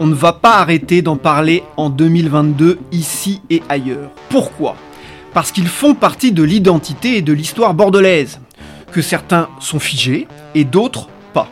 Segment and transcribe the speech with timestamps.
[0.00, 4.10] on ne va pas arrêter d'en parler en 2022 ici et ailleurs.
[4.28, 4.76] Pourquoi?
[5.34, 8.40] Parce qu'ils font partie de l'identité et de l'histoire bordelaise,
[8.92, 11.48] que certains sont figés et d'autres pas.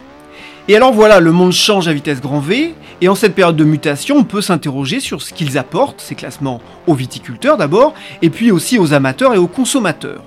[0.69, 3.65] Et alors voilà, le monde change à vitesse grand V, et en cette période de
[3.65, 8.51] mutation, on peut s'interroger sur ce qu'ils apportent, ces classements aux viticulteurs d'abord, et puis
[8.51, 10.23] aussi aux amateurs et aux consommateurs.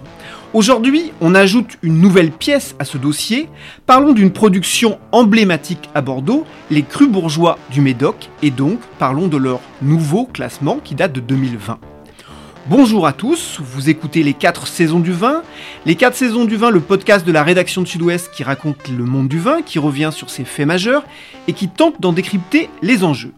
[0.51, 3.47] Aujourd'hui, on ajoute une nouvelle pièce à ce dossier.
[3.85, 9.37] Parlons d'une production emblématique à Bordeaux, les crus bourgeois du Médoc, et donc parlons de
[9.37, 11.77] leur nouveau classement qui date de 2020.
[12.65, 15.43] Bonjour à tous, vous écoutez les 4 saisons du vin.
[15.85, 19.03] Les 4 saisons du vin, le podcast de la rédaction de Sud-Ouest qui raconte le
[19.03, 21.03] monde du vin, qui revient sur ses faits majeurs
[21.47, 23.33] et qui tente d'en décrypter les enjeux.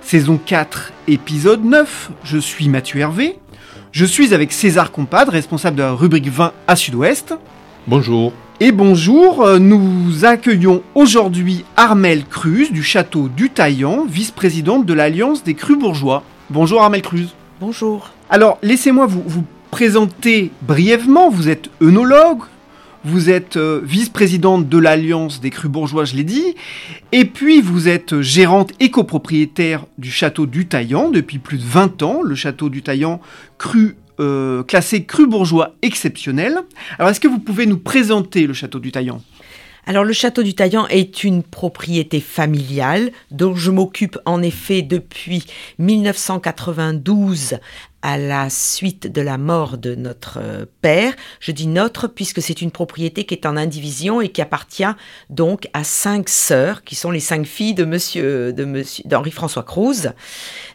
[0.00, 3.38] Saison 4, épisode 9, je suis Mathieu Hervé.
[3.90, 7.34] Je suis avec César Compadre, responsable de la rubrique 20 à Sud-Ouest.
[7.86, 8.32] Bonjour.
[8.60, 15.42] Et bonjour, euh, nous accueillons aujourd'hui Armel Cruz du château du Taillan, vice-présidente de l'Alliance
[15.42, 16.22] des Crus Bourgeois.
[16.50, 17.28] Bonjour Armel Cruz.
[17.60, 18.10] Bonjour.
[18.28, 21.30] Alors, laissez-moi vous, vous présenter brièvement.
[21.30, 22.40] Vous êtes œnologue,
[23.04, 26.54] vous êtes euh, vice-présidente de l'Alliance des crus bourgeois, je l'ai dit,
[27.12, 32.02] et puis vous êtes gérante et copropriétaire du château du Taillan depuis plus de 20
[32.02, 33.20] ans, le château du Taillan
[33.58, 36.58] cru euh, classé cru bourgeois exceptionnel.
[36.98, 39.22] Alors est-ce que vous pouvez nous présenter le château du Taillan?
[39.88, 45.46] Alors le château du Taillan est une propriété familiale dont je m'occupe en effet depuis
[45.78, 47.54] 1992
[48.02, 51.14] à la suite de la mort de notre euh, père.
[51.40, 54.84] Je dis notre puisque c'est une propriété qui est en indivision et qui appartient
[55.30, 60.12] donc à cinq sœurs, qui sont les cinq filles de monsieur, de monsieur, d'Henri-François Cruz.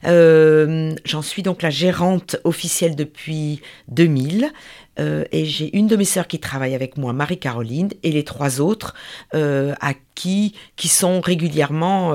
[0.06, 4.51] Euh, j'en suis donc la gérante officielle depuis 2000.
[5.00, 8.61] Euh, et j'ai une de mes sœurs qui travaille avec moi, Marie-Caroline, et les trois
[8.61, 8.94] autres
[9.34, 12.13] euh, à qui, qui sont régulièrement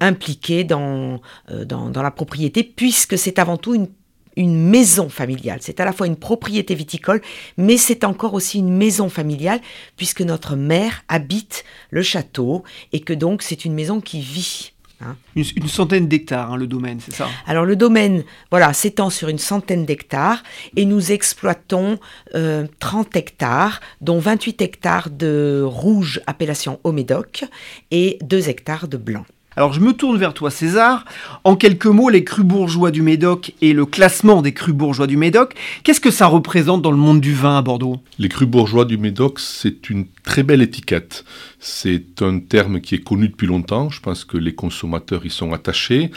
[0.00, 3.88] impliqués dans, dans, dans, la propriété, puisque c'est avant tout une,
[4.36, 5.58] une maison familiale.
[5.60, 7.20] C'est à la fois une propriété viticole,
[7.56, 9.60] mais c'est encore aussi une maison familiale,
[9.96, 14.72] puisque notre mère habite le château, et que donc c'est une maison qui vit.
[15.04, 15.16] Hein.
[15.34, 17.28] Une, centaine d'hectares, hein, le domaine, c'est ça?
[17.46, 20.42] Alors le domaine, voilà, s'étend sur une centaine d'hectares
[20.76, 21.98] et nous exploitons
[22.30, 22.66] 30 euh,
[23.14, 27.44] hectares, dont 28 hectares de rouge appellation au Médoc
[27.90, 29.24] et 2 hectares de blanc.
[29.56, 31.04] Alors je me tourne vers toi César.
[31.44, 35.16] En quelques mots, les crus bourgeois du Médoc et le classement des crus bourgeois du
[35.16, 38.00] Médoc, qu'est-ce que ça représente dans le monde du vin à Bordeaux?
[38.18, 41.24] Les crus bourgeois du Médoc, c'est une très belle étiquette.
[41.58, 45.52] C'est un terme qui est connu depuis longtemps, je pense que les consommateurs y sont
[45.52, 46.10] attachés,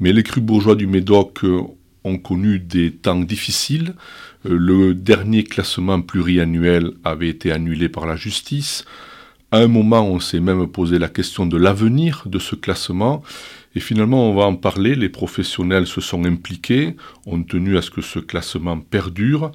[0.00, 1.60] mais les crus bourgeois du Médoc euh,
[2.04, 3.94] ont connu des temps difficiles.
[4.46, 8.84] Euh, le dernier classement pluriannuel avait été annulé par la justice.
[9.52, 13.22] À un moment, on s'est même posé la question de l'avenir de ce classement.
[13.74, 14.94] Et finalement, on va en parler.
[14.94, 16.96] Les professionnels se sont impliqués,
[17.26, 19.50] ont tenu à ce que ce classement perdure.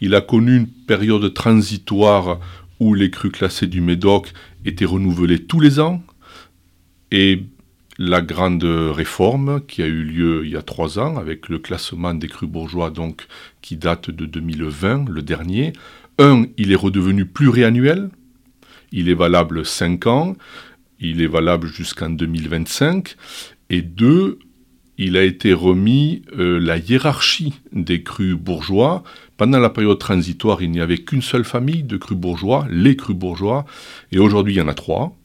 [0.00, 2.38] Il a connu une période transitoire
[2.78, 4.32] où les crus classés du Médoc
[4.64, 6.00] étaient renouvelés tous les ans.
[7.10, 7.42] Et
[7.98, 12.14] la grande réforme qui a eu lieu il y a trois ans avec le classement
[12.14, 13.26] des crus bourgeois donc
[13.62, 15.72] qui date de 2020, le dernier.
[16.18, 18.10] Un, il est redevenu pluriannuel,
[18.92, 20.36] il est valable 5 ans,
[20.98, 23.16] il est valable jusqu'en 2025,
[23.70, 24.38] et deux,
[24.98, 29.02] il a été remis euh, la hiérarchie des crus bourgeois.
[29.38, 33.16] Pendant la période transitoire, il n'y avait qu'une seule famille de crus bourgeois, les crus
[33.16, 33.64] bourgeois,
[34.12, 35.16] et aujourd'hui il y en a trois.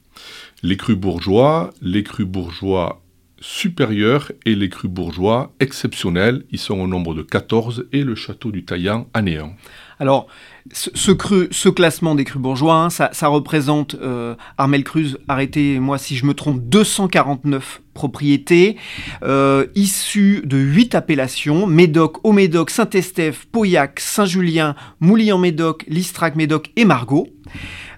[0.64, 3.02] Les crus bourgeois, les crus bourgeois
[3.42, 6.46] supérieurs et les crus bourgeois exceptionnels.
[6.52, 9.56] Ils sont au nombre de 14 et le château du Taillan à néant.
[10.00, 10.28] Alors,
[10.72, 16.18] ce, cru, ce classement des crus bourgeois, hein, ça, représente, euh, Armel Cruz, arrêtez-moi si
[16.18, 18.78] je me trompe, 249 propriétés,
[19.24, 27.28] euh, issues de 8 appellations, Médoc, Haut-Médoc, Saint-Estèphe, Pauillac, Saint-Julien, Moulillan-Médoc, Listrac-Médoc et Margot.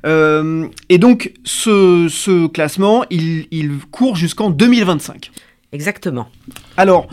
[0.05, 5.31] Euh, et donc, ce, classement, il, il court jusqu'en 2025.
[5.73, 6.29] Exactement.
[6.77, 7.07] Alors,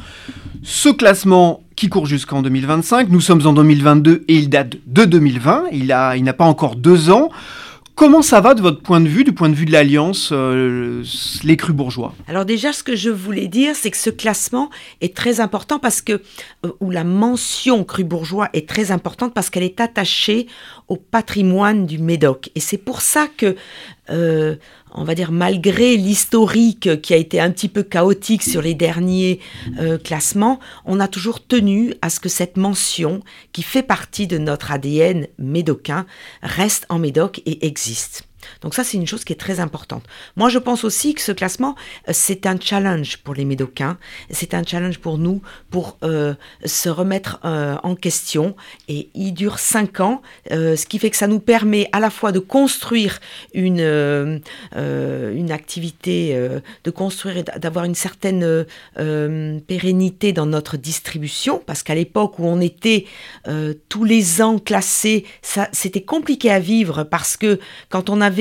[0.63, 5.65] ce classement qui court jusqu'en 2025, nous sommes en 2022 et il date de 2020,
[5.73, 7.31] il n'a il pas encore deux ans.
[7.97, 11.05] Comment ça va de votre point de vue, du point de vue de l'Alliance, euh,
[11.45, 12.13] les crus bourgeois?
[12.27, 14.69] Alors déjà, ce que je voulais dire, c'est que ce classement
[15.01, 16.21] est très important parce que,
[16.65, 20.49] euh, ou la mention cru bourgeois est très importante parce qu'elle est attachée
[20.89, 22.51] au patrimoine du Médoc.
[22.57, 23.55] Et c'est pour ça que
[24.11, 24.57] euh,
[24.93, 29.41] on va dire, malgré l'historique qui a été un petit peu chaotique sur les derniers
[29.79, 33.21] euh, classements, on a toujours tenu à ce que cette mention,
[33.53, 36.07] qui fait partie de notre ADN médocain,
[36.43, 38.25] reste en Médoc et existe.
[38.61, 40.05] Donc ça, c'est une chose qui est très importante.
[40.37, 41.75] Moi, je pense aussi que ce classement,
[42.09, 43.99] euh, c'est un challenge pour les Médocains,
[44.31, 48.57] c'est un challenge pour nous pour euh, se remettre euh, en question.
[48.89, 52.33] Et il dure cinq ans, ce qui fait que ça nous permet à la fois
[52.33, 53.21] de construire
[53.53, 53.81] une,
[54.75, 56.37] une activité,
[56.85, 58.67] de construire, d'avoir une certaine
[59.67, 63.07] pérennité dans notre distribution, parce qu'à l'époque où on était
[63.89, 65.25] tous les ans classés,
[65.73, 67.59] c'était compliqué à vivre parce que
[67.89, 68.34] quand on avait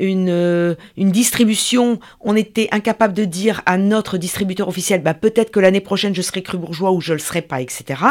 [0.00, 5.60] euh, une distribution, on était incapable de dire à notre distributeur officiel, bah, peut-être que
[5.60, 8.02] l'année prochaine je serai cru bourgeois ou je le serai pas, etc.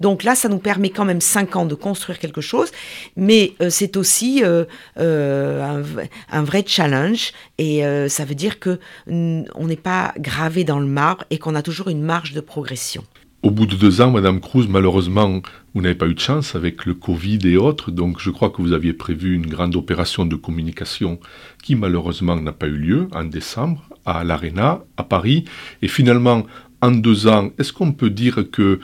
[0.00, 2.70] Donc là, ça nous permet quand même cinq ans de construire quelque chose,
[3.16, 4.64] mais euh, c'est aussi euh,
[4.96, 5.82] un,
[6.30, 11.24] un, vrai challenge et ça veut dire que on n'est pas gravé dans le marbre
[11.30, 13.04] et qu'on a toujours une marge de progression.
[13.44, 15.42] Au bout de deux ans, Madame Cruz, malheureusement,
[15.72, 18.60] vous n'avez pas eu de chance avec le Covid et autres, donc je crois que
[18.60, 21.20] vous aviez prévu une grande opération de communication
[21.62, 25.44] qui malheureusement n'a pas eu lieu en décembre à l'Arena, à Paris.
[25.82, 26.46] Et finalement,
[26.82, 28.80] en deux ans, est-ce qu'on peut dire que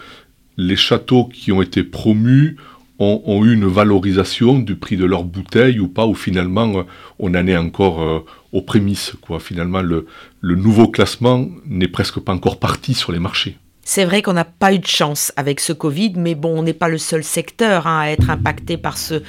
[0.56, 2.56] les châteaux qui ont été promus
[3.00, 6.84] ont, eu une valorisation du prix de leurs bouteilles ou pas, ou finalement
[7.18, 8.20] on en est encore euh,
[8.52, 9.14] aux prémices.
[9.20, 9.40] Quoi?
[9.40, 10.06] Finalement, le
[10.54, 13.56] nouveau classement n'est presque pas encore parti sur les marchés.
[13.84, 16.72] C'est vrai qu'on n'a pas eu de chance avec ce Covid, mais bon, on n'est
[16.72, 19.22] pas le seul secteur hein, à être impacté par ce,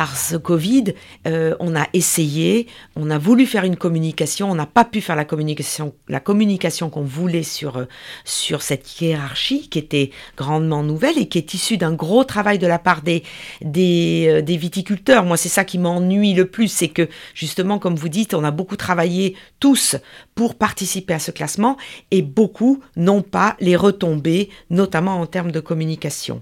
[0.00, 0.94] par ce Covid,
[1.26, 5.14] euh, on a essayé, on a voulu faire une communication, on n'a pas pu faire
[5.14, 7.84] la communication, la communication qu'on voulait sur, euh,
[8.24, 12.66] sur cette hiérarchie qui était grandement nouvelle et qui est issue d'un gros travail de
[12.66, 13.24] la part des,
[13.66, 15.26] euh, des viticulteurs.
[15.26, 18.50] Moi, c'est ça qui m'ennuie le plus, c'est que justement, comme vous dites, on a
[18.50, 19.96] beaucoup travaillé tous
[20.34, 21.76] pour participer à ce classement
[22.10, 26.40] et beaucoup n'ont pas les retombées, notamment en termes de communication.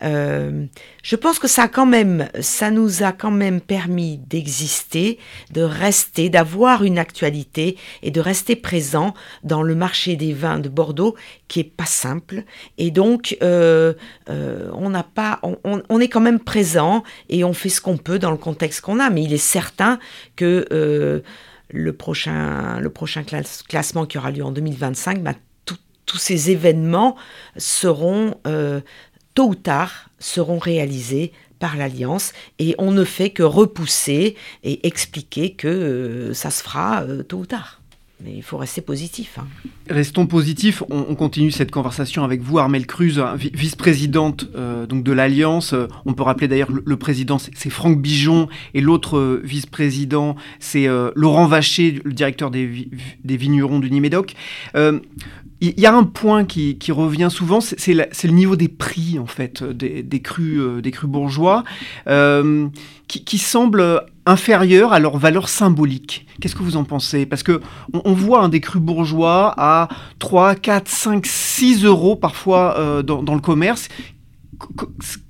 [0.00, 5.18] je pense que ça quand même, ça nous a quand même permis d'exister,
[5.52, 10.68] de rester, d'avoir une actualité et de rester présent dans le marché des vins de
[10.68, 11.16] Bordeaux
[11.48, 12.44] qui est pas simple.
[12.78, 13.94] Et donc, euh,
[14.28, 18.18] euh, on n'a pas, on, est quand même présent et on fait ce qu'on peut
[18.18, 19.10] dans le contexte qu'on a.
[19.10, 19.98] Mais il est certain
[20.36, 21.20] que euh,
[21.70, 23.24] le prochain, le prochain
[23.68, 25.34] classement qui aura lieu en 2025, bah,
[26.06, 27.14] tous ces événements
[27.56, 28.34] seront
[29.34, 35.52] tôt ou tard seront réalisés par l'Alliance et on ne fait que repousser et expliquer
[35.52, 37.79] que euh, ça se fera euh, tôt ou tard.
[38.22, 39.38] Mais il faut rester positif.
[39.38, 39.46] Hein.
[39.88, 40.82] Restons positifs.
[40.90, 45.74] On, continue cette conversation avec vous, Armelle Cruz, vice-présidente euh, de l'Alliance.
[46.04, 52.00] on peut rappeler d'ailleurs le, président, c'est Franck Bijon, et l'autre vice-président, c'est Laurent Vacher,
[52.04, 52.88] le directeur des,
[53.24, 54.34] des vignerons du Nimédoc.
[55.62, 59.62] Il y a un point qui, revient souvent, c'est le niveau des prix en fait
[59.62, 61.64] des, crus, euh, des crus bourgeois,
[62.06, 62.68] euh,
[63.08, 66.26] qui, semble inférieur à leur valeur symbolique.
[66.40, 67.26] Qu'est-ce que vous en pensez?
[67.26, 67.60] Parce que
[67.92, 73.34] on, voit un des crus bourgeois à 3, 4, 5, 6 euros parfois euh, dans,
[73.34, 73.88] le commerce.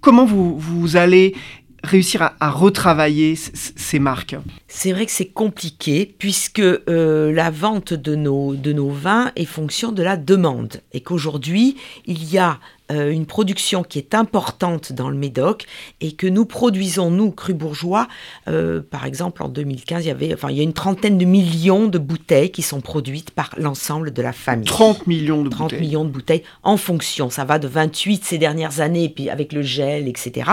[0.00, 1.35] comment vous, vous allez
[1.82, 4.37] réussir à, retravailler ces marques?
[4.68, 9.44] C'est vrai que c'est compliqué puisque euh, la vente de nos, de nos vins est
[9.44, 12.59] fonction de la demande et qu'aujourd'hui il y a
[12.90, 15.66] euh, une production qui est importante dans le Médoc
[16.00, 18.09] et que nous produisons, nous, Cru Bourgeois.
[18.49, 21.25] Euh, par exemple, en 2015, il y, avait, enfin, il y a une trentaine de
[21.25, 24.66] millions de bouteilles qui sont produites par l'ensemble de la famille.
[24.66, 27.30] 30 millions de 30 millions de bouteilles en fonction.
[27.30, 30.50] Ça va de 28 ces dernières années, puis avec le gel, etc.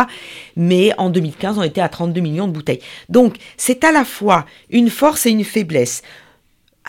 [0.56, 2.82] Mais en 2015, on était à 32 millions de bouteilles.
[3.10, 6.04] Donc, c'est à la fois une force et une faiblesse.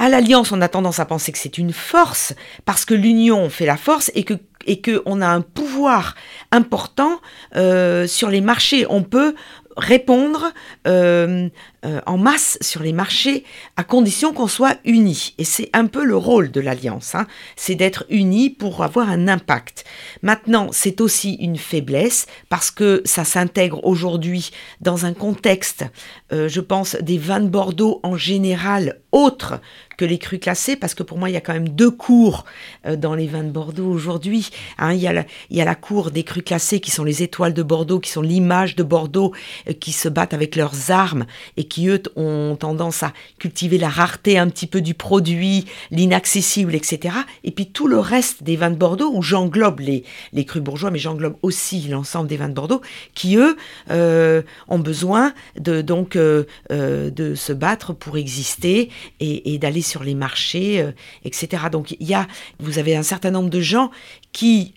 [0.01, 2.33] À l'Alliance, on a tendance à penser que c'est une force
[2.65, 4.35] parce que l'union fait la force et que
[4.69, 6.15] et qu'on a un pouvoir
[6.53, 7.19] important
[7.57, 8.87] euh, sur les marchés.
[8.89, 9.35] On peut
[9.77, 10.53] répondre
[10.87, 11.49] euh,
[11.85, 13.45] euh, en masse sur les marchés
[13.77, 15.35] à condition qu'on soit unis.
[15.39, 17.29] Et c'est un peu le rôle de l'alliance, hein.
[17.55, 19.85] c'est d'être unis pour avoir un impact.
[20.23, 25.85] Maintenant, c'est aussi une faiblesse parce que ça s'intègre aujourd'hui dans un contexte,
[26.33, 29.61] euh, je pense, des vins de Bordeaux en général autres
[29.97, 32.45] que les crus classés, parce que pour moi, il y a quand même deux cours
[32.87, 34.51] euh, dans les vins de Bordeaux aujourd'hui.
[34.79, 34.95] Hein.
[34.95, 37.23] il, y a la, il y a la cour des crus classés qui sont les
[37.23, 39.33] étoiles de Bordeaux, qui sont l'image de Bordeaux,
[39.81, 41.25] qui se battent avec leurs armes
[41.57, 46.75] et qui, eux, ont tendance à cultiver la rareté un petit peu du produit, l'inaccessible,
[46.75, 47.15] etc.
[47.45, 50.91] Et puis tout le reste des vins de Bordeaux, où j'englobe les, les crus bourgeois,
[50.91, 52.81] mais j'englobe aussi l'ensemble des vins de Bordeaux,
[53.15, 53.57] qui, eux,
[53.91, 59.83] euh, ont besoin de, donc, euh, euh, de se battre pour exister et, et d'aller
[59.83, 60.85] sur les marchés,
[61.25, 61.65] etc.
[61.71, 62.27] Donc, il y a,
[62.59, 63.91] vous avez un certain nombre de gens
[64.33, 64.75] qui,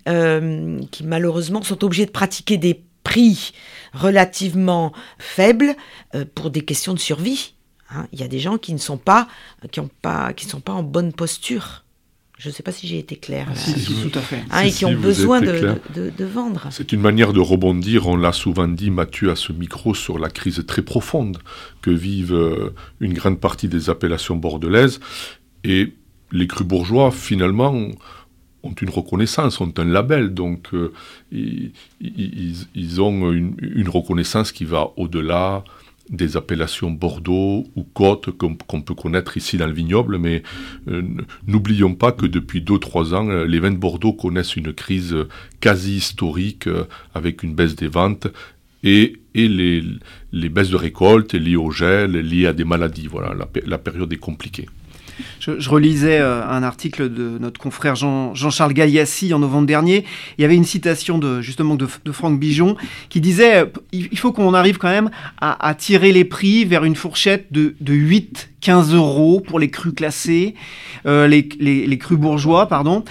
[0.92, 3.54] qui malheureusement, sont obligés de pratiquer des prix
[3.94, 5.76] relativement faibles
[6.16, 7.54] euh, pour des questions de survie.
[7.90, 8.08] Hein.
[8.12, 9.28] Il y a des gens qui ne sont pas,
[9.72, 11.84] qui ont pas, qui sont pas en bonne posture.
[12.42, 13.48] Je ne sais pas si j'ai été clair.
[13.52, 14.44] Ah, si, si, tout à fait.
[14.50, 16.70] Hein, et qui ont besoin de, de, vendre.
[16.72, 20.30] C'est une manière de rebondir, on l'a souvent dit, Mathieu, à ce micro, sur la
[20.30, 21.38] crise très profonde
[21.84, 25.00] que vivent euh, une grande partie des appellations bordelaises.
[25.64, 25.94] Et
[26.32, 27.76] les crus bourgeois, finalement,
[28.64, 30.92] ont une reconnaissance, ont un label, donc euh,
[31.32, 35.64] ils, ont une, reconnaissance qui va au-delà
[36.10, 40.44] des appellations Bordeaux ou Côte qu'on peut connaître ici dans le vignoble, mais
[40.90, 41.04] euh,
[41.48, 45.16] n'oublions pas que depuis 2-3 ans, euh, les vins de Bordeaux connaissent une crise
[45.62, 46.68] quasi historique
[47.14, 48.28] avec une baisse des ventes
[48.84, 53.08] et, les, baisses de récolte liées au gel, liées à des maladies.
[53.08, 53.34] Voilà,
[53.66, 54.68] la période est compliquée.
[55.40, 60.06] Je, relisais euh, un article de notre confrère Jean, Jean-Charles Gaillassi en novembre dernier.
[60.38, 62.76] Il y avait une citation de, justement de, Franck Bijon
[63.10, 65.10] qui disait euh, il faut qu'on arrive quand même
[65.40, 69.94] à, tirer les prix vers une fourchette de, de 8 15 euros pour les crus
[69.94, 70.56] classés,
[71.06, 73.04] euh, les, les, crus bourgeois, pardon.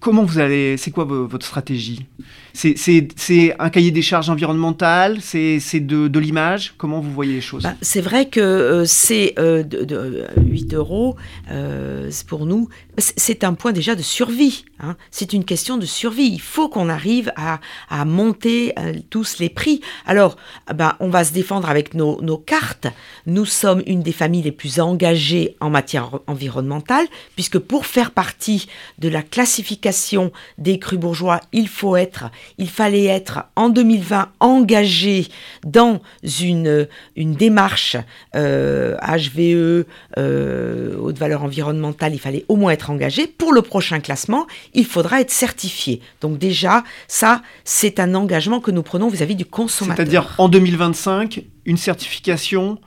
[0.00, 2.06] comment vous allez, c'est quoi votre stratégie?
[2.52, 6.74] C'est un cahier des charges environnementales, c'est de, de l'image?
[6.76, 7.62] Comment vous voyez les choses?
[7.62, 11.16] Bah, C'est vrai que euh, c'est euh, de, 8 euros
[11.50, 12.68] euh, pour nous,
[12.98, 14.64] c'est un point déjà de survie.
[14.80, 14.96] Hein.
[15.10, 16.28] C'est une question de survie.
[16.32, 18.74] Il faut qu'on arrive à, à monter
[19.10, 19.80] tous les prix.
[20.06, 20.36] Alors,
[20.74, 22.88] bah, on va se défendre avec nos, nos, cartes.
[23.26, 28.68] Nous sommes une des familles les plus engagées en matière environnementale, puisque pour faire partie
[28.98, 35.26] de la classification des crus bourgeois, il faut être il fallait être en 2020 engagé
[35.64, 36.00] dans
[36.40, 37.96] une, démarche
[38.34, 39.84] HVE,
[40.18, 43.26] euh, haute valeur environnementale, il fallait au moins être engagé.
[43.26, 46.00] Pour le prochain classement, il faudra être certifié.
[46.20, 49.96] Donc déjà, ça, c'est un engagement que nous prenons vis-à-vis du consommateur.
[49.96, 52.78] C'est-à-dire en 2025, une certification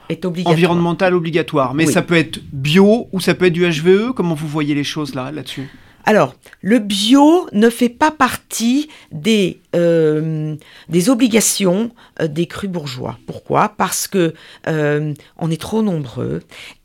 [0.45, 1.73] environnementale obligatoire.
[1.73, 4.11] Mais ça peut être bio ou ça peut être du HVE.
[4.13, 5.69] Comment vous voyez les choses là, là-dessus?
[6.03, 10.57] Alors, le bio ne fait pas partie des, euh,
[10.89, 13.17] des obligations euh, des crus bourgeois.
[13.25, 13.69] Pourquoi?
[13.69, 14.33] Parce que
[14.67, 16.41] euh, on est trop nombreux.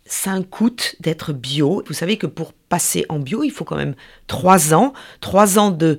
[0.06, 1.82] Ça un coût d'être bio.
[1.88, 3.96] Vous savez que pour passer en bio, il faut quand même
[4.28, 5.98] trois ans, trois ans de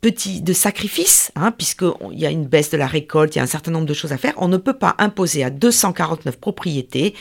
[0.00, 3.44] petit de sacrifice, hein, puisqu'il y a une baisse de la récolte, il y a
[3.44, 4.34] un certain nombre de choses à faire.
[4.36, 7.14] On ne peut pas imposer à 249 propriétés,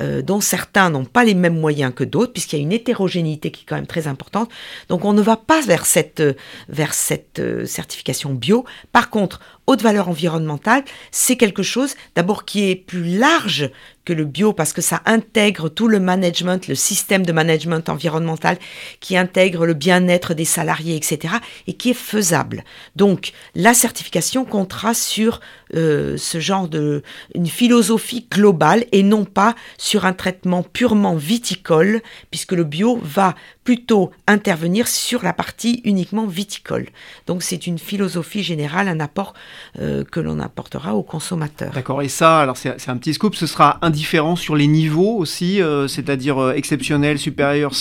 [0.00, 3.50] euh, dont certains n'ont pas les mêmes moyens que d'autres, puisqu'il y a une hétérogénéité
[3.50, 4.50] qui est quand même très importante.
[4.88, 6.22] Donc on ne va pas vers cette,
[6.68, 8.64] vers cette euh, certification bio.
[8.92, 13.70] Par contre, haute valeur environnementale, c'est quelque chose d'abord qui est plus large
[14.06, 18.56] que le bio parce que ça intègre tout le management, le système de management environnemental
[19.00, 21.34] qui intègre le bien-être des salariés, etc.
[21.66, 22.64] et qui est faisable.
[22.96, 25.40] Donc la certification comptera sur
[25.74, 27.02] euh, ce genre de
[27.34, 33.34] une philosophie globale et non pas sur un traitement purement viticole puisque le bio va
[33.64, 36.86] plutôt intervenir sur la partie uniquement viticole.
[37.26, 39.34] Donc c'est une philosophie générale, un apport
[39.78, 41.72] euh, que l'on apportera aux consommateurs.
[41.72, 45.60] D'accord, et ça, alors c'est un petit scoop, ce sera indifférent sur les niveaux aussi,
[45.60, 47.72] euh, c'est-à-dire exceptionnel, supérieur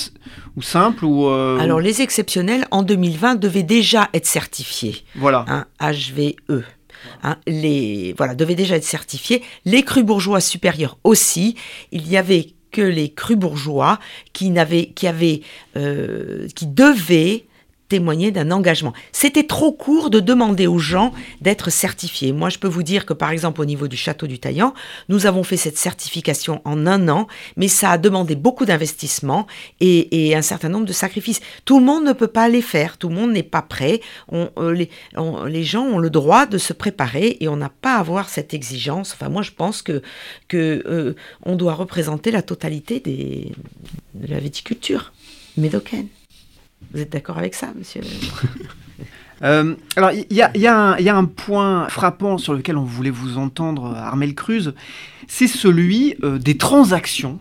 [0.58, 5.06] ou simple ou Alors les exceptionnels en 2020 devaient déjà être certifiés.
[5.15, 5.46] Voilà.
[5.48, 6.63] Un HVE.
[7.24, 9.44] Hein, les voilà devaient déjà être certifiés.
[9.66, 11.56] Les crus bourgeois supérieurs aussi.
[11.92, 14.00] Il y avait que les crus bourgeois
[14.34, 15.42] qui n'avaient, qui avaient,
[15.75, 17.46] euh, qui devaient
[17.89, 18.94] témoigner d'un engagement.
[19.12, 22.32] C'était trop court de demander aux gens d'être certifiés.
[22.34, 24.74] Moi, je peux vous dire que, par exemple, au niveau du château du Taillan,
[25.10, 29.48] nous avons fait cette certification en un an, mais ça a demandé beaucoup d'investissement
[29.79, 31.39] et, un certain nombre de sacrifices.
[31.65, 34.01] Tout le monde ne peut pas les faire, tout le monde n'est pas prêt.
[34.29, 34.89] On, euh, les,
[35.48, 38.53] les, gens ont le droit de se préparer et on n'a pas à avoir cette
[38.53, 39.13] exigence.
[39.13, 40.01] Enfin, moi, je pense que,
[40.48, 43.51] que euh, on doit représenter la totalité des,
[44.13, 45.13] de la viticulture
[45.58, 46.08] médocaine.
[46.93, 48.01] Vous êtes d'accord avec ça, monsieur
[49.43, 54.34] euh, alors, il y, a, un point frappant sur lequel on voulait vous entendre, Armel
[54.36, 54.74] Cruz,
[55.27, 57.39] c'est celui euh, des transactions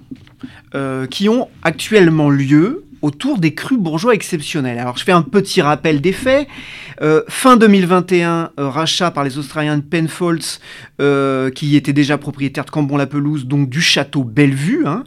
[0.74, 4.78] euh, qui ont actuellement lieu autour des crus bourgeois exceptionnels.
[4.78, 6.48] Alors je fais un petit rappel des faits.
[7.28, 10.58] fin 2021, rachat par les Australiens de Penfolds,
[11.54, 14.86] qui étaient déjà propriétaires de Cambon-la-Pelouse, donc du château Bellevue.
[14.86, 15.04] Hein.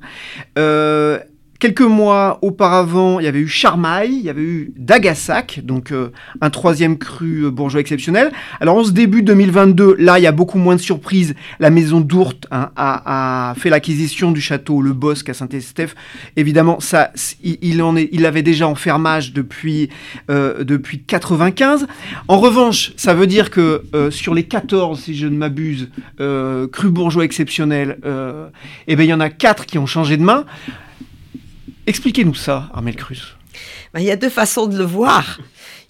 [1.60, 6.14] Quelques mois auparavant, il y avait eu Charmaille, il y avait eu Dagassac, donc euh,
[6.40, 8.32] un troisième cru euh, bourgeois exceptionnel.
[8.62, 11.36] Alors en ce début 2022, là, il y a beaucoup moins de surprises.
[11.60, 15.96] La maison d'Ourte hein, a, fait l'acquisition du château Le Bosque à Saint-Estèphe.
[16.38, 17.12] Évidemment, ça,
[17.44, 19.90] il, en avait déjà en fermage depuis,
[20.30, 21.88] euh, depuis 95.
[22.30, 25.90] En revanche, ça veut dire que sur les 14, si je ne m'abuse,
[26.72, 27.98] crus bourgeois exceptionnels,
[28.88, 30.46] eh ben, il y en a 4 qui ont changé de main.
[31.88, 33.36] Expliquez-nous ça, Armel Cruz.
[33.94, 35.40] Ben, il y a deux façons de le voir.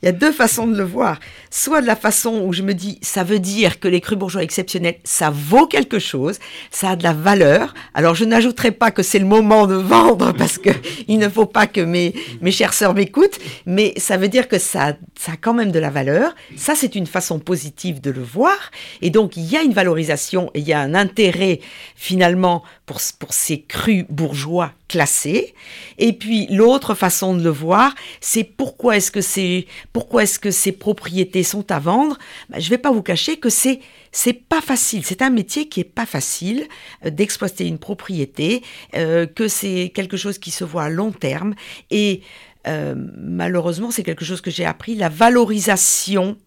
[0.02, 1.20] Il y a deux façons de le voir.
[1.52, 4.44] Soit de la façon où je me dis, ça veut dire que les crus bourgeois
[4.44, 6.40] exceptionnels, ça vaut quelque chose,
[6.72, 7.74] ça a de la valeur.
[7.94, 10.70] Alors je n'ajouterai pas que c'est le moment de vendre parce que
[11.08, 14.60] il ne faut pas que mes, mes chères sœurs m'écoutent, mais ça veut dire que
[14.60, 16.34] ça, ça a quand même de la valeur.
[16.56, 18.58] Ça, c'est une façon positive de le voir.
[19.02, 21.60] Et donc, il y a une valorisation et il y a un intérêt
[21.96, 25.54] finalement pour, pour ces crus bourgeois classés.
[25.98, 30.52] Et puis, l'autre façon de le voir, c'est pourquoi est-ce que c'est pourquoi est-ce que
[30.52, 32.18] ces propriétés sont à vendre
[32.50, 33.80] ben, Je ne vais pas vous cacher que c'est
[34.12, 35.06] c'est pas facile.
[35.06, 36.68] C'est un métier qui est pas facile
[37.06, 38.64] euh, d'exploiter une propriété,
[38.96, 41.54] euh, que c'est quelque chose qui se voit à long terme
[41.92, 42.22] et
[42.68, 46.38] euh, malheureusement c'est quelque chose que j'ai appris la valorisation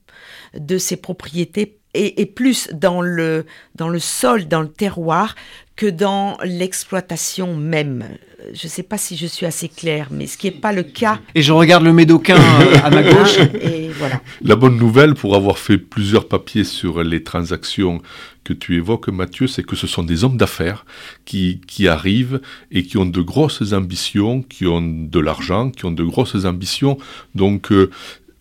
[0.55, 3.45] de ces propriétés est, plus dans le
[3.75, 5.35] dans le sol, dans le terroir
[5.77, 8.05] que dans l'exploitation même.
[8.53, 10.83] Je ne sais pas si je suis assez claire, mais ce qui n'est pas le
[10.83, 11.21] cas.
[11.35, 13.39] Et je regarde le médocain euh, à ma gauche.
[13.61, 14.21] Et voilà.
[14.43, 18.03] La bonne nouvelle, pour avoir fait plusieurs papiers sur les transactions
[18.43, 20.85] que tu évoques, Mathieu, c'est que ce sont des hommes d'affaires
[21.25, 22.41] qui, qui arrivent
[22.73, 26.99] et qui ont de grosses ambitions, qui ont de l'argent, qui ont de grosses ambitions.
[27.37, 27.91] Donc, euh,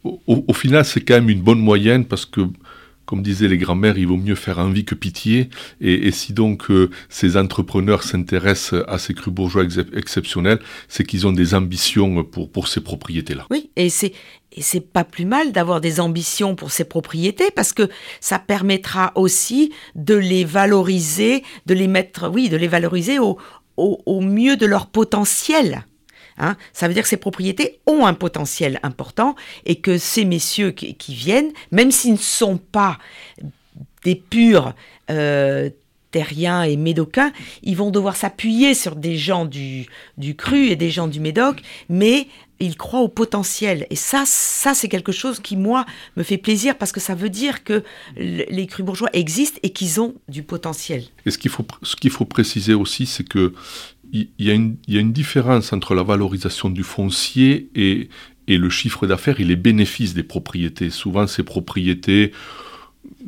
[0.03, 2.41] au, au, final, c'est quand même une bonne moyenne parce que
[3.11, 5.49] comme disaient les grands-mères, il vaut mieux faire envie que pitié.
[5.81, 11.33] Et, si donc euh, ces entrepreneurs s'intéressent à ces crus bourgeois exceptionnels, c'est qu'ils ont
[11.33, 13.47] des ambitions pour, pour ces propriétés-là.
[13.51, 14.13] Oui, et c'est
[14.53, 17.89] et c'est pas plus mal d'avoir des ambitions pour ces propriétés parce que
[18.21, 23.37] ça permettra aussi de les valoriser, de les mettre, oui, de les valoriser au,
[23.75, 25.83] au mieux de leur potentiel.
[26.41, 26.57] Hein.
[26.73, 31.13] ça veut dire que ces propriétés ont un potentiel important et que ces messieurs qui,
[31.13, 32.97] viennent, même s'ils ne sont pas
[34.03, 34.73] des purs
[35.11, 35.69] euh,
[36.09, 37.31] terriens et médocains,
[37.63, 39.85] ils vont devoir s'appuyer sur des gens du,
[40.17, 42.27] du cru et des gens du médoc, mais
[42.59, 43.87] ils croient au potentiel.
[43.89, 47.29] Et ça, ça c'est quelque chose qui, moi, me fait plaisir parce que ça veut
[47.29, 47.83] dire que
[48.15, 51.05] les crus bourgeois existent et qu'ils ont du potentiel.
[51.25, 53.53] Et ce qu'il faut, ce qu'il faut préciser aussi, c'est que
[54.11, 58.09] il y, a une, différence entre la valorisation du foncier et,
[58.47, 60.89] le chiffre d'affaires et les bénéfices des propriétés.
[60.89, 62.33] Souvent, ces propriétés,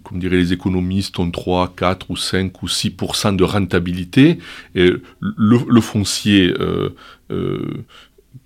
[0.03, 4.39] comme diraient les économistes, ont 3, 4 ou 5 ou 6% de rentabilité.
[4.75, 4.91] Et
[5.21, 6.89] le, foncier euh,
[7.31, 7.85] euh,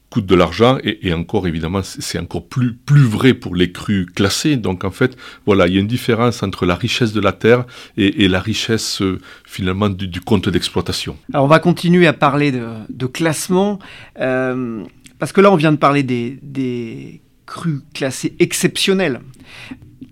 [0.10, 4.56] coûte de l'argent et, encore évidemment c'est encore plus plus vrai pour les crus classés.
[4.56, 7.66] Donc en fait voilà il y a une différence entre la richesse de la terre
[7.98, 11.18] et, la richesse euh, finalement du, compte d'exploitation.
[11.34, 13.80] Alors on va continuer à parler de, classement
[14.20, 14.84] euh,
[15.20, 19.22] parce que là on vient de parler des, des crus classés exceptionnels.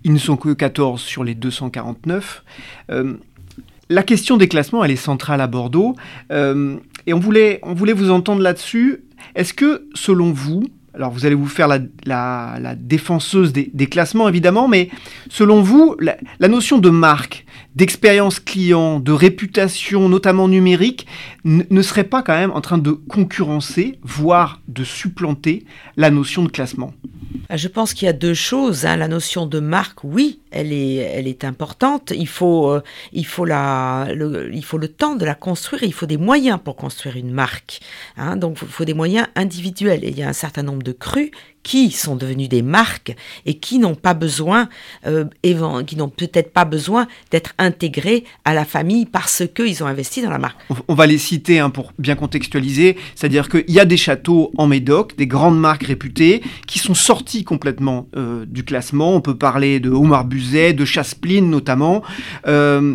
[0.04, 2.44] Ils ne sont que 14 sur les 249
[2.90, 3.14] euh,
[3.88, 5.94] la question des classements, elle est centrale à Bordeaux,
[7.06, 9.04] et on voulait, on voulait vous entendre là-dessus.
[9.36, 10.62] Est-ce que, selon vous,
[10.96, 14.90] alors vous allez vous faire la, défenseuse des, classements évidemment, mais
[15.28, 21.06] selon vous, la, notion de marque, d'expérience client, de réputation, notamment numérique,
[21.44, 25.64] ne serait pas quand même en train de concurrencer, voire de supplanter
[25.96, 26.92] la notion de classement?
[27.48, 28.86] Ah, je pense qu'il y a deux choses.
[28.86, 28.96] Hein.
[28.96, 32.12] La notion de marque, oui, elle est, importante.
[32.16, 32.82] Il faut, euh,
[33.12, 35.82] il, faut la, le, il faut le temps de la construire.
[35.84, 37.80] Il faut des moyens pour construire une marque.
[38.16, 38.36] Hein.
[38.36, 40.04] Donc, il faut des moyens individuels.
[40.04, 40.96] Et il y a un certain nombre de
[41.66, 44.68] qui sont devenus des marques et qui n'ont pas besoin,
[45.04, 45.24] euh,
[45.84, 50.30] qui n'ont peut-être pas besoin d'être intégrés à la famille parce qu'ils ont investi dans
[50.30, 50.60] la marque.
[50.86, 54.68] On va les citer hein, pour bien contextualiser, c'est-à-dire qu'il y a des châteaux en
[54.68, 59.16] Médoc, des grandes marques réputées, qui sont sortis complètement euh, du classement.
[59.16, 62.04] On peut parler de Omar Buzet, de Chaspline notamment.
[62.46, 62.94] Euh,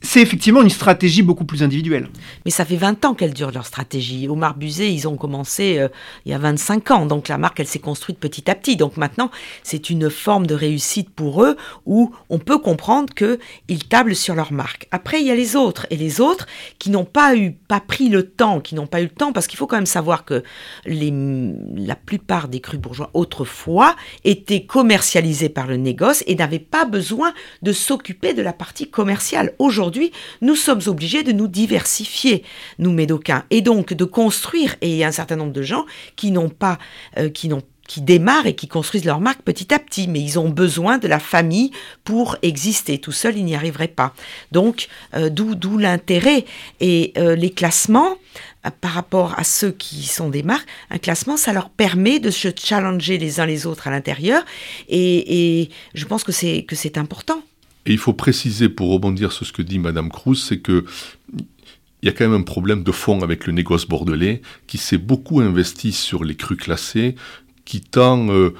[0.00, 2.08] c'est effectivement une stratégie beaucoup plus individuelle.
[2.44, 4.26] Mais ça fait 20 ans qu'elle dure leur stratégie.
[4.28, 5.88] Omar Buzet, ils ont commencé euh,
[6.24, 7.06] il y a 25 ans.
[7.06, 8.76] Donc la marque, elle s'est construite petit à petit.
[8.76, 9.30] Donc maintenant,
[9.62, 14.52] c'est une forme de réussite pour eux où on peut comprendre qu'ils tablent sur leur
[14.52, 14.88] marque.
[14.90, 15.86] Après, il y a les autres.
[15.90, 16.46] Et les autres
[16.78, 19.46] qui n'ont pas eu, pas pris le temps, qui n'ont pas eu le temps, parce
[19.46, 20.42] qu'il faut quand même savoir que
[20.86, 27.34] la plupart des crus bourgeois autrefois étaient commercialisés par le négoce et n'avaient pas besoin
[27.60, 29.41] de s'occuper de la partie commerciale.
[29.58, 32.44] Aujourd'hui, nous sommes obligés de nous diversifier,
[32.78, 34.76] nous médocains, et donc de construire.
[34.80, 35.84] Et il y a un certain nombre de gens
[36.16, 36.78] qui n'ont pas,
[37.18, 40.38] euh, qui n'ont qui démarrent et qui construisent leur marque petit à petit, mais ils
[40.38, 41.72] ont besoin de la famille
[42.04, 42.98] pour exister.
[42.98, 44.14] Tout seul, ils n'y arriveraient pas.
[44.50, 46.44] Donc, euh, d'où l'intérêt.
[46.80, 48.16] Et euh, les classements,
[48.80, 52.48] par rapport à ceux qui sont des marques, un classement, ça leur permet de se
[52.56, 54.42] challenger les uns les autres à l'intérieur.
[54.88, 57.42] Et, et, je pense que c'est important.
[57.86, 60.84] Et il faut préciser, pour rebondir sur ce que dit Madame Cruz, c'est que
[62.02, 64.98] il y a quand même un problème de fond avec le négoce bordelais qui s'est
[64.98, 67.14] beaucoup investi sur les crus classés,
[67.64, 68.54] qui tend euh,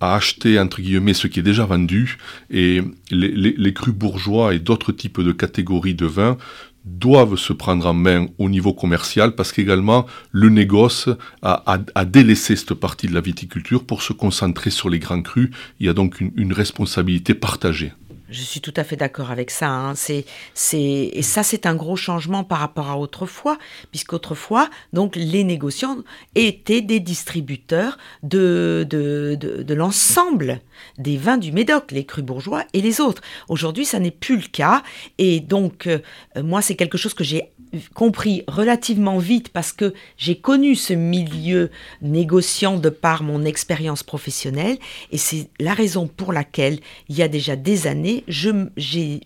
[0.00, 2.18] à acheter entre guillemets ce qui est déjà vendu
[2.50, 6.36] et les, crus bourgeois et d'autres types de catégories de vins
[6.84, 11.08] doivent se prendre en main au niveau commercial parce qu'également le négoce
[11.40, 15.50] a, délaissé cette partie de la viticulture pour se concentrer sur les grands crus.
[15.78, 17.92] Il y a donc une responsabilité partagée.
[18.32, 19.68] Je suis tout à fait d'accord avec ça.
[19.68, 19.94] Hein.
[19.94, 23.58] C'est, c'est, et ça, c'est un gros changement par rapport à autrefois,
[23.90, 25.98] puisqu'autrefois, donc, les négociants
[26.34, 30.60] étaient des distributeurs de, de, de, l'ensemble
[30.96, 33.22] des vins du Médoc, les crus bourgeois et les autres.
[33.48, 34.82] Aujourd'hui, ça n'est plus le cas.
[35.18, 35.98] Et donc, euh,
[36.42, 37.51] moi, c'est quelque chose que j'ai
[37.94, 41.70] compris relativement vite parce que j'ai connu ce milieu
[42.02, 44.78] négociant de par mon expérience professionnelle.
[45.10, 49.20] Et c'est la raison pour laquelle, il y a déjà des années, j'ai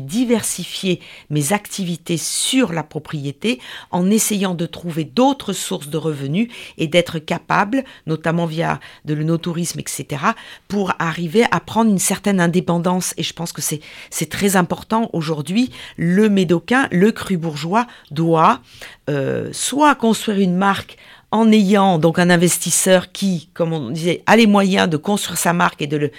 [0.00, 1.00] diversifié
[1.30, 6.48] mes activités sur la propriété en essayant de trouver d'autres sources de revenus
[6.78, 10.22] et d'être capable, notamment via de l'onotourisme, etc.,
[10.68, 13.14] pour arriver à prendre une certaine indépendance.
[13.16, 15.70] Et je pense que c'est très important aujourd'hui.
[15.96, 17.79] Le médocain, le cru bourgeois
[18.10, 18.60] doit
[19.08, 20.96] euh, soit construire une marque
[21.32, 25.52] en ayant donc un investisseur qui, comme on disait, a les moyens de construire sa
[25.52, 26.10] marque et de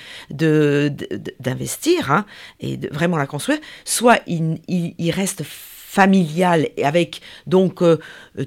[1.40, 2.26] d'investir hein,
[2.60, 8.00] et de vraiment la construire, soit il, reste familial et avec donc euh,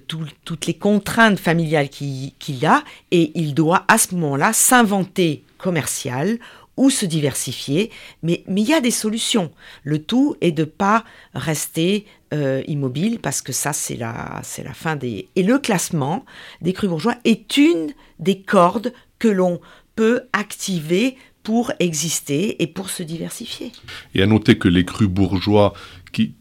[0.07, 6.39] toutes les contraintes familiales qu'il a et il doit à ce moment-là s'inventer commercial
[6.77, 7.91] ou se diversifier,
[8.23, 9.51] mais il y a des solutions.
[9.83, 14.65] Le tout est de ne pas rester euh, immobile parce que ça, c'est la, c'est
[14.65, 15.29] la fin des...
[15.37, 16.25] Et le classement
[16.61, 19.61] des crus bourgeois est une des cordes que l'on
[19.95, 23.71] peut activer pour exister et pour se diversifier.
[24.15, 25.75] Et à noter que les crus bourgeois
[26.13, 26.35] qui,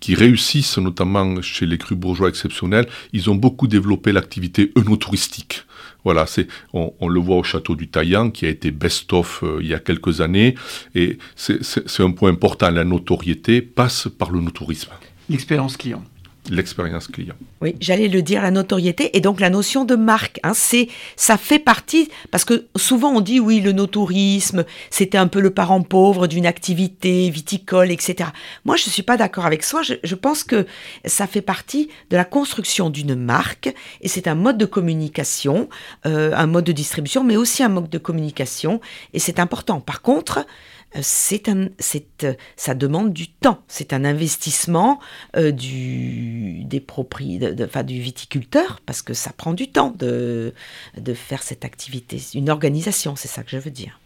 [0.00, 5.62] qui réussissent, notamment chez les crus bourgeois exceptionnels, ils ont beaucoup développé l'activité œnotouristique.
[6.08, 6.24] Voilà,
[6.72, 9.78] on, le voit au château du Taillan, qui a été best-of euh, il y a
[9.78, 10.54] quelques années,
[10.94, 11.60] et c'est,
[12.00, 12.70] un point important.
[12.70, 14.90] La notoriété passe par le no-tourisme.
[15.28, 16.02] L'expérience client
[16.50, 17.34] l'expérience client.
[17.60, 20.40] Oui, j'allais le dire, la notoriété et donc la notion de marque.
[20.42, 25.26] Hein, c'est, ça fait partie, parce que souvent on dit oui, le no-tourisme, c'était un
[25.26, 28.30] peu le parent pauvre d'une activité viticole, etc.
[28.64, 29.82] Moi, je ne suis pas d'accord avec ça.
[29.82, 30.66] Je, pense que
[31.04, 35.68] ça fait partie de la construction d'une marque et c'est un mode de communication,
[36.06, 38.80] euh, un mode de distribution, mais aussi un mode de communication
[39.12, 39.80] et c'est important.
[39.80, 40.46] Par contre,
[41.00, 43.62] c'est un, c'est, euh, ça demande du temps.
[43.68, 44.98] C'est un investissement
[45.36, 50.54] euh, du, des de, du viticulteur parce que ça prend du temps de,
[50.96, 52.20] de faire cette activité.
[52.34, 54.00] Une organisation, c'est ça que je veux dire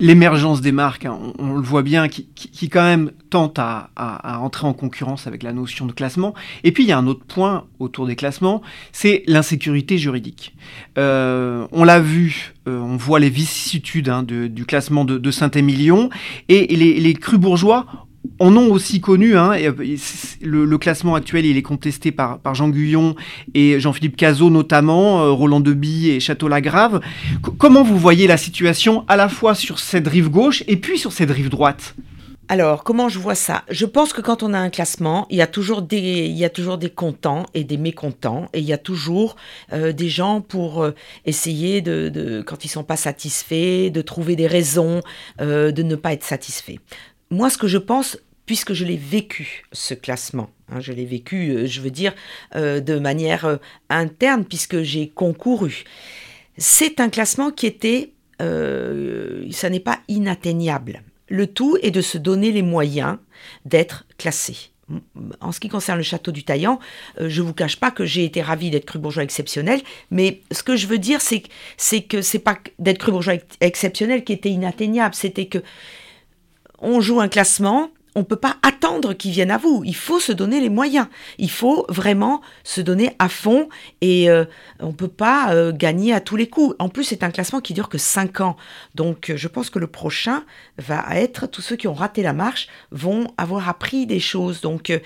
[0.00, 3.90] l'émergence des marques, hein, on, le voit bien, qui, quand même tente à,
[4.40, 6.34] entrer en concurrence avec la notion de classement.
[6.64, 10.56] Et puis il y a un autre point autour des classements, c'est l'insécurité juridique.
[10.98, 16.10] Euh, on l'a vu, euh, on voit les vicissitudes hein, du classement de, Saint-Émilion,
[16.48, 17.86] et les, les crus bourgeois
[18.38, 19.72] en ont aussi connu, hein, euh,
[20.42, 23.14] le, classement actuel il est contesté par, Jean Guyon
[23.54, 27.00] et Jean-Philippe Cazot notamment, euh, Roland Deby et Château-Lagrave.
[27.58, 31.12] comment vous voyez la situation à la fois sur cette rive gauche et puis sur
[31.12, 31.94] cette rive droite?
[32.48, 33.62] Alors, comment je vois ça?
[33.70, 36.44] Je pense que quand on a un classement, il y a toujours des, il y
[36.44, 39.36] a toujours des contents et des mécontents, et il y a toujours
[39.72, 40.84] euh, des gens pour
[41.26, 45.00] essayer de, quand ils sont pas satisfaits, de trouver des raisons
[45.38, 46.78] de ne pas être satisfaits.
[47.30, 51.50] Moi, ce que je pense, puisque je l'ai vécu, ce classement, hein, je l'ai vécu,
[51.50, 52.12] euh, je veux dire,
[52.56, 53.56] euh, de manière euh,
[53.88, 55.84] interne, puisque j'ai concouru.
[56.58, 61.02] C'est un classement qui était, ça n'est pas inatteignable.
[61.28, 63.18] Le tout est de se donner les moyens
[63.64, 64.70] d'être classé.
[65.40, 66.80] En ce qui concerne le château du Taillan,
[67.18, 70.74] je vous cache pas que j'ai été ravie d'être cru bourgeois exceptionnel, mais ce que
[70.74, 75.14] je veux dire, c'est que c'est pas d'être cru bourgeois ex- exceptionnel qui était inatteignable,
[75.14, 75.62] c'était que
[76.80, 79.82] on joue un classement, on ne peut pas attendre qu'ils viennent à vous.
[79.84, 81.06] Il faut se donner les moyens.
[81.38, 83.68] Il faut vraiment se donner à fond
[84.00, 84.44] et euh,
[84.80, 86.74] on ne peut pas euh, gagner à tous les coups.
[86.78, 88.56] En plus, c'est un classement qui dure que 5 ans.
[88.94, 90.44] Donc, je pense que le prochain
[90.78, 94.60] va être, tous ceux qui ont raté la marche vont avoir appris des choses.
[94.60, 94.98] Donc, euh,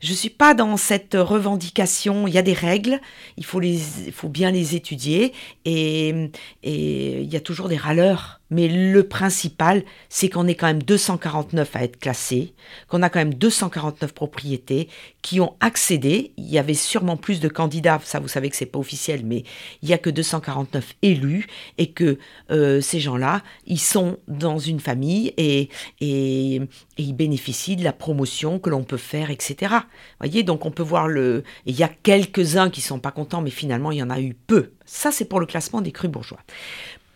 [0.00, 2.26] je ne suis pas dans cette revendication.
[2.26, 3.00] Il y a des règles,
[3.36, 3.78] il faut, les,
[4.12, 5.34] faut bien les étudier
[5.64, 6.30] et,
[6.62, 8.40] et il y a toujours des râleurs.
[8.50, 12.54] Mais le principal, c'est qu'on est quand même 249 à être classés,
[12.88, 14.88] qu'on a quand même 249 propriétés
[15.22, 16.32] qui ont accédé.
[16.36, 19.42] Il y avait sûrement plus de candidats, ça vous savez que c'est pas officiel, mais
[19.82, 21.46] il y a que 249 élus
[21.78, 22.18] et que
[22.50, 25.68] euh, ces gens-là, ils sont dans une famille et,
[26.00, 29.74] ils bénéficient de la promotion que l'on peut faire, etc.
[30.20, 31.42] Voyez, donc on peut voir le.
[31.66, 34.34] Il y a quelques-uns qui sont pas contents, mais finalement il y en a eu
[34.34, 34.72] peu.
[34.84, 36.38] Ça, c'est pour le classement des crus bourgeois.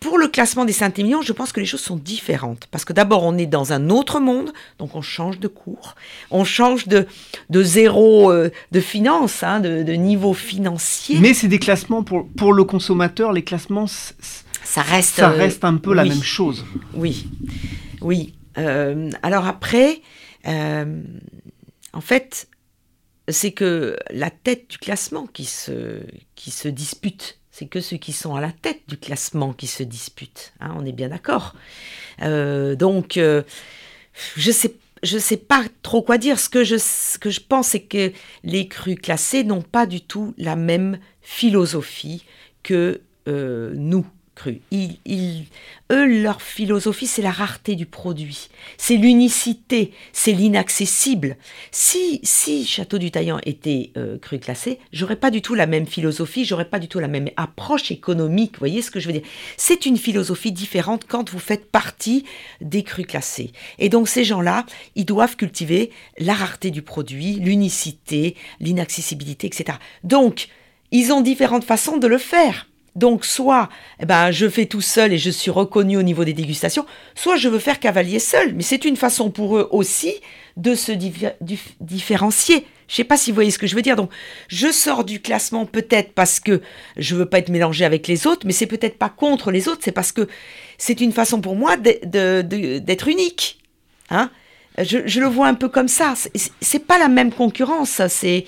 [0.01, 2.67] Pour le classement des Saint-Émilion, je pense que les choses sont différentes.
[2.71, 5.95] Parce que d'abord, on est dans un autre monde, donc on change de cours,
[6.31, 7.05] on change de,
[7.51, 11.19] de zéro euh, de finance, hein, de, de niveau financier.
[11.19, 15.77] Mais c'est des classements pour, pour le consommateur, les classements, ça reste, ça reste un
[15.77, 16.09] peu la oui.
[16.09, 16.65] même chose.
[16.95, 17.27] Oui,
[18.01, 18.33] oui.
[18.57, 20.01] Euh, alors après,
[20.47, 21.03] euh,
[21.93, 22.47] en fait,
[23.27, 26.01] c'est que la tête du classement qui se,
[26.33, 27.37] qui se dispute.
[27.51, 30.53] C'est que ceux qui sont à la tête du classement qui se disputent.
[30.59, 31.53] hein, on est bien d'accord.
[32.21, 33.43] Euh, donc, euh,
[34.37, 36.39] je sais je sais pas trop quoi dire.
[36.39, 38.11] Ce que je, pense, c'est que
[38.43, 42.23] les crus classés n'ont pas du tout la même philosophie
[42.63, 44.05] que euh, nous,
[44.71, 45.45] Ils, ils-
[45.91, 51.37] eux, leur philosophie, c'est la rareté du produit, c'est l'unicité, c'est l'inaccessible.
[51.71, 55.85] Si, si Château du Taillan était euh, cru classé, j'aurais pas du tout la même
[55.85, 58.57] philosophie, j'aurais pas du tout la même approche économique.
[58.59, 59.27] Voyez ce que je veux dire?
[59.57, 62.23] C'est une philosophie différente quand vous faites partie
[62.61, 63.51] des crus classés.
[63.79, 69.77] Et donc ces gens-là, ils doivent cultiver la rareté du produit, l'unicité, l'inaccessibilité, etc.
[70.03, 70.47] Donc,
[70.91, 72.67] ils ont différentes façons de le faire.
[72.95, 73.69] Donc, soit
[74.01, 77.37] eh ben, je fais tout seul et je suis reconnu au niveau des dégustations, soit
[77.37, 78.53] je veux faire cavalier seul.
[78.53, 80.13] Mais c'est une façon pour eux aussi
[80.57, 82.65] de se diffé- dif- différencier.
[82.89, 83.95] Je sais pas si vous voyez ce que je veux dire.
[83.95, 84.11] Donc,
[84.49, 86.61] je sors du classement peut-être parce que
[86.97, 89.79] je veux pas être mélangé avec les autres, mais c'est peut-être pas contre les autres,
[89.83, 90.27] c'est parce que
[90.77, 93.59] c'est une façon pour moi d'être unique.
[94.09, 94.29] Hein
[94.77, 96.15] je, je le vois un peu comme ça.
[96.59, 98.01] C'est- pas la même concurrence.
[98.09, 98.45] c'est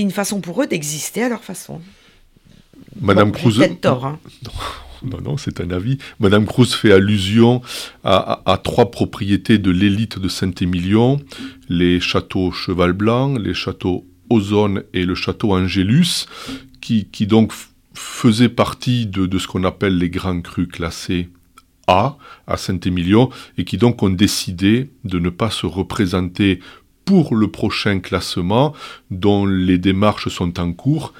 [0.00, 1.82] une façon pour eux d'exister à leur façon.
[3.00, 3.56] Madame Bon, Cruz.
[3.58, 4.06] peut-être tort.
[4.06, 4.18] hein.
[5.02, 5.98] Non, non, c'est un avis.
[6.20, 7.60] Madame Cruz fait allusion
[8.02, 11.20] à, à- à trois propriétés de l'élite de Saint-Émilion,
[11.68, 16.26] les châteaux Cheval Blanc, les châteaux Ozone et le château Angélus,
[16.80, 17.52] qui, qui donc
[17.92, 21.28] faisaient partie de, de ce qu'on appelle les grands crus classés
[21.86, 23.28] A à Saint-Émilion,
[23.58, 26.58] et qui donc ont décidé de ne pas se représenter
[27.04, 28.74] pour le prochain classement,
[29.12, 31.12] dont les démarches sont en cours,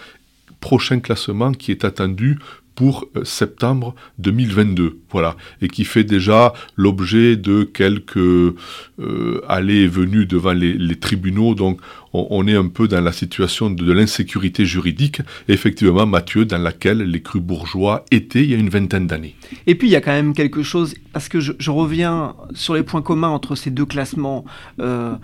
[0.67, 2.41] prochain classement qui est attendu
[2.75, 9.87] pour euh, septembre 2022, voilà, et qui fait déjà l'objet de quelques euh, allées et
[9.87, 11.81] venues devant les, tribunaux, donc
[12.13, 17.23] on, est un peu dans la situation de, l'insécurité juridique, effectivement, Mathieu, dans laquelle les
[17.23, 19.37] crus bourgeois étaient il y a une vingtaine d'années.
[19.69, 22.75] Et puis il y a quand même quelque chose, parce que je, je reviens sur
[22.75, 24.45] les points communs entre ces deux classements
[24.81, 25.15] euh,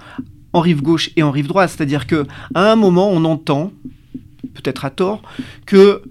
[0.52, 3.72] en rive gauche et en rive droite, c'est-à-dire que à un moment on entend,
[4.54, 5.22] peut-être à tort,
[5.66, 6.02] que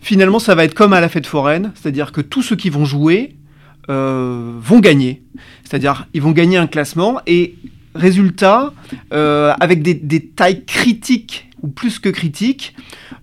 [0.00, 2.84] finalement ça va être comme à la fête foraine, c'est-à-dire que tous ceux qui vont
[2.84, 3.36] jouer
[3.90, 5.22] euh, vont gagner,
[5.62, 7.56] c'est-à-dire ils vont gagner un classement et
[7.94, 8.72] résultat,
[9.12, 12.74] euh, avec des, tailles critiques ou plus que critiques,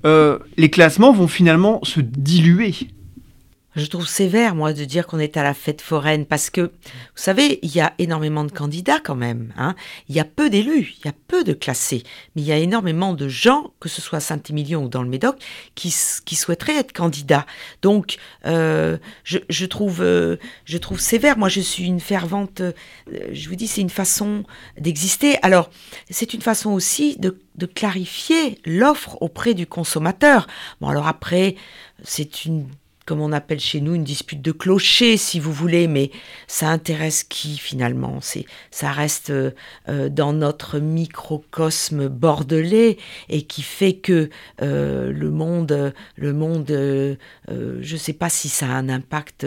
[0.05, 2.73] euh, les classements vont finalement se diluer.
[3.73, 6.71] Je trouve sévère, moi, de dire qu'on est à la fête foraine, parce que, vous
[7.15, 9.53] savez, il y a énormément de candidats quand même.
[9.57, 9.75] Hein.
[10.09, 12.03] Il y a peu d'élus, il y a peu de classés,
[12.35, 15.07] mais il y a énormément de gens, que ce soit à Saint-Émilion ou dans le
[15.07, 15.37] Médoc,
[15.75, 17.45] qui, souhaiteraient être candidats.
[17.81, 21.37] Donc, euh, je, je, trouve, euh, je trouve sévère.
[21.37, 22.73] Moi, je suis une fervente, euh,
[23.31, 24.43] je vous dis, c'est une façon
[24.77, 25.37] d'exister.
[25.43, 25.69] Alors,
[26.09, 30.47] c'est une façon aussi de, de clarifier l'offre auprès du consommateur.
[30.81, 31.55] Bon, alors après,
[32.03, 32.67] c'est une
[33.05, 36.11] comme on appelle chez nous, une dispute de clocher, si vous voulez, mais
[36.47, 38.19] ça intéresse qui finalement?
[38.21, 39.51] C'est, Ça reste euh,
[39.89, 42.97] euh, dans notre microcosme bordelais
[43.29, 44.29] et qui fait que
[44.61, 49.45] euh, le monde, le monde je ne sais pas si ça a un impact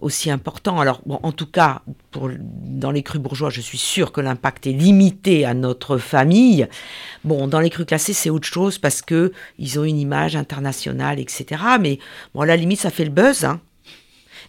[0.00, 0.80] aussi important.
[0.80, 1.82] Alors, bon, en tout cas,
[2.16, 6.66] pour, dans les crus bourgeois, je suis sûre que l'impact est limité à notre famille.
[7.24, 11.20] Bon, dans les crus classés, c'est autre chose parce que ils ont une image internationale,
[11.20, 11.62] etc.
[11.78, 11.98] Mais
[12.34, 13.44] bon, là, limite, ça fait le buzz.
[13.44, 13.60] Hein.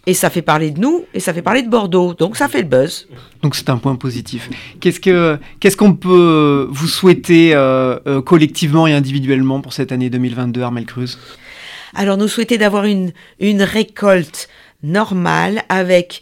[0.06, 2.13] Et ça fait parler de nous, et ça fait parler de Bordeaux.
[2.13, 3.10] Donc ça fait le buzz.
[3.41, 4.49] Donc c'est un point positif.
[4.80, 10.10] Qu'est-ce que qu'est-ce qu'on peut vous souhaiter euh, euh, collectivement et individuellement pour cette année
[10.10, 11.17] 2022, Armel Cruz
[11.93, 14.47] Alors nous souhaiter d'avoir une, une récolte
[14.84, 16.21] normale avec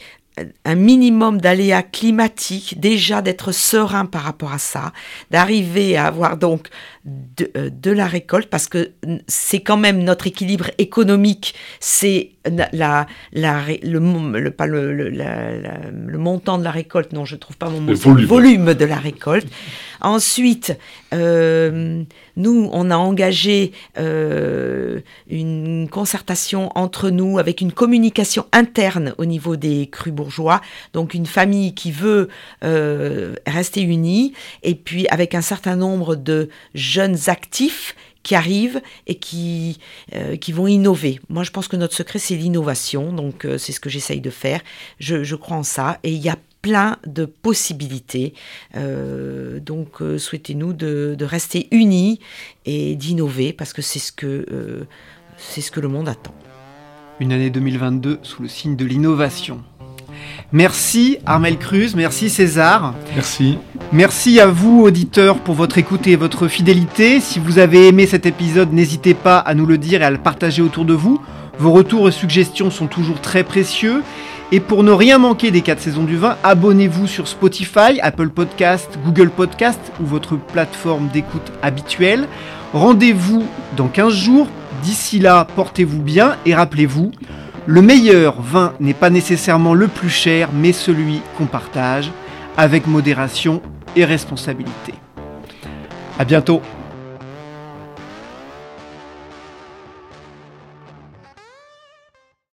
[0.65, 4.91] un minimum d'aléas climatiques, déjà d'être serein par rapport à ça,
[5.31, 6.69] d'arriver à avoir donc
[7.05, 8.91] de, euh, de, la récolte, parce que
[9.27, 12.31] c'est quand même notre équilibre économique, c'est
[12.73, 17.39] la, la, le, le, pas le, le, le, montant de la récolte, non, je ne
[17.39, 18.73] trouve pas mon mot, le volume.
[18.73, 19.47] de la récolte.
[20.01, 20.77] Ensuite,
[21.13, 22.03] euh,
[22.35, 29.55] nous, on a engagé euh, une concertation entre nous avec une communication interne au niveau
[29.55, 30.61] des crus bourgeois,
[30.93, 32.27] donc une famille qui veut
[32.63, 36.49] euh, rester unie, et puis avec un certain nombre de
[36.95, 39.77] jeunes actifs qui arrivent et qui,
[40.15, 41.19] euh, qui vont innover.
[41.29, 43.13] Moi, je pense que notre secret, c'est l'innovation.
[43.13, 44.61] Donc, euh, c'est ce que j'essaye de faire.
[44.99, 45.99] Je, crois en ça.
[46.03, 48.33] Et il y a plein de possibilités.
[48.75, 52.19] Euh, donc, souhaitez-nous de, de, rester unis
[52.65, 54.87] et d'innover parce que c'est ce que,
[55.37, 56.33] c'est ce que le monde attend.
[57.19, 59.63] Une année 2022 sous le signe de l'innovation.
[60.51, 62.93] Merci Armel Cruz, merci César.
[63.13, 63.57] Merci.
[63.91, 67.19] Merci à vous auditeurs pour votre écoute et votre fidélité.
[67.19, 70.17] Si vous avez aimé cet épisode, n'hésitez pas à nous le dire et à le
[70.17, 71.21] partager autour de vous.
[71.59, 74.01] Vos retours et suggestions sont toujours très précieux.
[74.51, 78.99] Et pour ne rien manquer des 4 saisons du vin, abonnez-vous sur Spotify, Apple Podcast,
[79.03, 82.27] Google Podcast ou votre plateforme d'écoute habituelle.
[82.73, 83.43] Rendez-vous
[83.75, 84.47] dans 15 jours.
[84.83, 87.11] D'ici là, portez-vous bien et rappelez-vous,
[87.67, 92.11] le meilleur vin n'est pas nécessairement le plus cher, mais celui qu'on partage
[92.57, 93.61] avec modération
[93.95, 94.93] et responsabilité.
[96.19, 96.61] À bientôt!